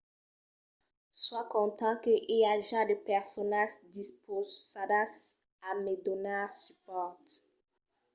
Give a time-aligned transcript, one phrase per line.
[1.23, 5.13] soi content que i aja de personas dispausadas
[5.67, 7.27] a me donar supòrt